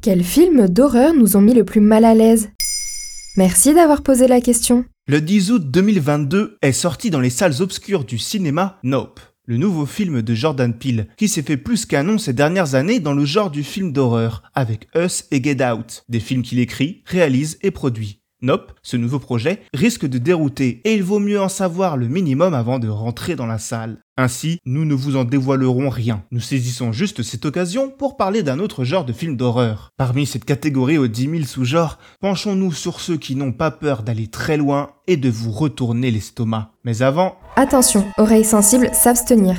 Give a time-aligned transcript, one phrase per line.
[0.00, 2.50] Quels films d'horreur nous ont mis le plus mal à l'aise?
[3.36, 4.84] Merci d'avoir posé la question.
[5.06, 9.86] Le 10 août 2022 est sorti dans les salles obscures du cinéma Nope, le nouveau
[9.86, 13.24] film de Jordan Peele, qui s'est fait plus qu'un nom ces dernières années dans le
[13.24, 17.70] genre du film d'horreur, avec Us et Get Out, des films qu'il écrit, réalise et
[17.70, 18.23] produit.
[18.44, 22.52] Nope, ce nouveau projet, risque de dérouter et il vaut mieux en savoir le minimum
[22.52, 24.02] avant de rentrer dans la salle.
[24.18, 26.24] Ainsi, nous ne vous en dévoilerons rien.
[26.30, 29.92] Nous saisissons juste cette occasion pour parler d'un autre genre de film d'horreur.
[29.96, 34.26] Parmi cette catégorie aux 10 000 sous-genres, penchons-nous sur ceux qui n'ont pas peur d'aller
[34.26, 36.72] très loin et de vous retourner l'estomac.
[36.84, 37.38] Mais avant...
[37.56, 39.56] Attention, oreilles sensibles, s'abstenir.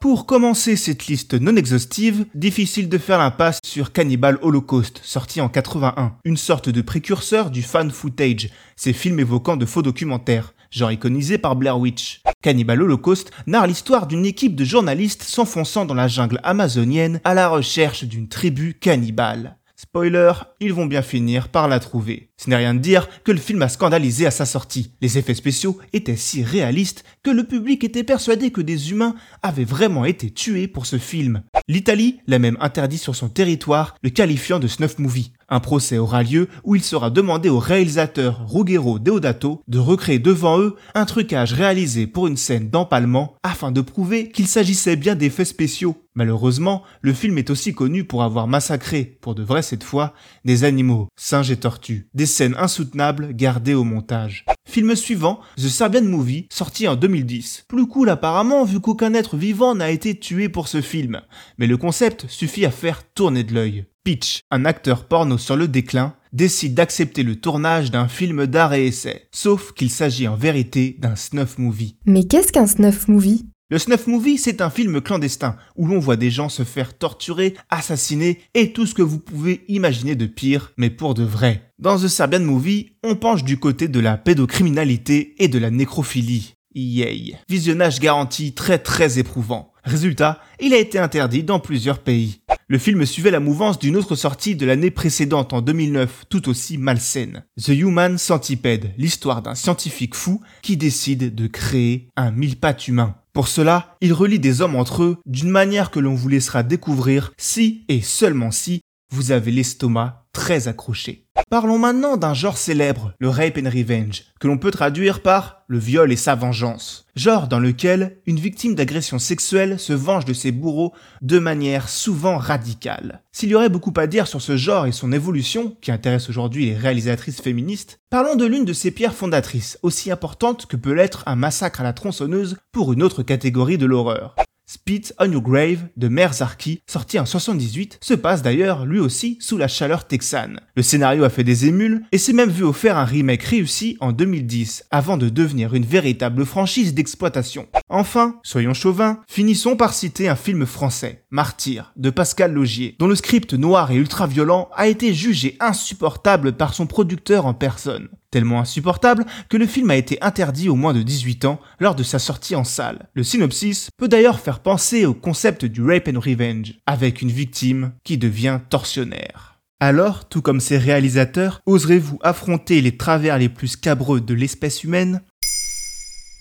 [0.00, 5.50] Pour commencer cette liste non exhaustive, difficile de faire l'impasse sur Cannibal Holocaust, sorti en
[5.50, 10.90] 81, une sorte de précurseur du fan footage, ces films évoquant de faux documentaires, genre
[10.90, 12.22] iconisé par Blair Witch.
[12.40, 17.50] Cannibal Holocaust narre l'histoire d'une équipe de journalistes s'enfonçant dans la jungle amazonienne à la
[17.50, 19.58] recherche d'une tribu cannibale.
[19.92, 22.30] Spoiler, ils vont bien finir par la trouver.
[22.36, 24.92] Ce n'est rien de dire que le film a scandalisé à sa sortie.
[25.00, 29.64] Les effets spéciaux étaient si réalistes que le public était persuadé que des humains avaient
[29.64, 31.42] vraiment été tués pour ce film.
[31.66, 35.32] L'Italie l'a même interdit sur son territoire, le qualifiant de snuff movie.
[35.50, 40.60] Un procès aura lieu où il sera demandé au réalisateur Ruggero Deodato de recréer devant
[40.60, 45.44] eux un trucage réalisé pour une scène d'empalement afin de prouver qu'il s'agissait bien d'effets
[45.44, 45.96] spéciaux.
[46.14, 50.12] Malheureusement, le film est aussi connu pour avoir massacré, pour de vrai cette fois,
[50.44, 54.44] des animaux, singes et tortues, des scènes insoutenables gardées au montage.
[54.70, 57.64] Film suivant, The Serbian Movie, sorti en 2010.
[57.66, 61.22] Plus cool apparemment vu qu'aucun être vivant n'a été tué pour ce film,
[61.58, 63.86] mais le concept suffit à faire tourner de l'œil.
[64.04, 68.86] Peach, un acteur porno sur le déclin, décide d'accepter le tournage d'un film d'art et
[68.86, 71.96] essai, sauf qu'il s'agit en vérité d'un snuff movie.
[72.06, 73.46] Mais qu'est-ce qu'un snuff movie?
[73.70, 77.54] Le snuff movie, c'est un film clandestin où l'on voit des gens se faire torturer,
[77.68, 81.70] assassiner et tout ce que vous pouvez imaginer de pire, mais pour de vrai.
[81.78, 86.54] Dans The Serbian Movie, on penche du côté de la pédocriminalité et de la nécrophilie.
[86.74, 87.36] Yay.
[87.48, 89.72] Visionnage garanti très très éprouvant.
[89.84, 92.39] Résultat, il a été interdit dans plusieurs pays.
[92.70, 96.78] Le film suivait la mouvance d'une autre sortie de l'année précédente en 2009, tout aussi
[96.78, 97.42] malsaine.
[97.60, 103.16] The Human Centipede, l'histoire d'un scientifique fou qui décide de créer un mille-pattes humain.
[103.32, 107.32] Pour cela, il relie des hommes entre eux d'une manière que l'on vous laissera découvrir
[107.38, 108.82] si et seulement si
[109.12, 111.26] vous avez l'estomac très accroché.
[111.50, 115.78] Parlons maintenant d'un genre célèbre, le rape and revenge, que l'on peut traduire par le
[115.78, 117.06] viol et sa vengeance.
[117.16, 122.38] Genre dans lequel une victime d'agression sexuelle se venge de ses bourreaux de manière souvent
[122.38, 123.24] radicale.
[123.32, 126.66] S'il y aurait beaucoup à dire sur ce genre et son évolution, qui intéresse aujourd'hui
[126.66, 131.24] les réalisatrices féministes, parlons de l'une de ses pierres fondatrices, aussi importante que peut l'être
[131.26, 134.36] un massacre à la tronçonneuse pour une autre catégorie de l'horreur.
[134.72, 139.36] Spit on Your Grave de Mère Zarki, sorti en 78, se passe d'ailleurs lui aussi
[139.40, 140.60] sous la chaleur texane.
[140.76, 144.12] Le scénario a fait des émules et s'est même vu offert un remake réussi en
[144.12, 147.66] 2010 avant de devenir une véritable franchise d'exploitation.
[147.88, 153.16] Enfin, soyons chauvins, finissons par citer un film français, Martyr, de Pascal Logier, dont le
[153.16, 159.26] script noir et ultra-violent a été jugé insupportable par son producteur en personne tellement insupportable
[159.48, 162.56] que le film a été interdit aux moins de 18 ans lors de sa sortie
[162.56, 163.08] en salle.
[163.14, 167.92] Le synopsis peut d'ailleurs faire penser au concept du rape and revenge, avec une victime
[168.04, 169.58] qui devient tortionnaire.
[169.80, 175.22] Alors, tout comme ses réalisateurs, oserez-vous affronter les travers les plus scabreux de l'espèce humaine?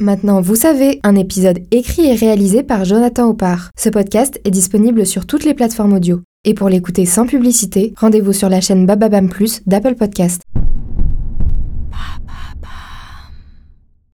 [0.01, 3.71] Maintenant, vous savez, un épisode écrit et réalisé par Jonathan Oppard.
[3.77, 6.21] Ce podcast est disponible sur toutes les plateformes audio.
[6.45, 10.41] Et pour l'écouter sans publicité, rendez-vous sur la chaîne Bababam Plus d'Apple Podcast.